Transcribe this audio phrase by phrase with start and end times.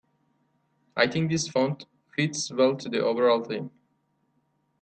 [0.97, 3.69] I think this font fits well to the overall theme.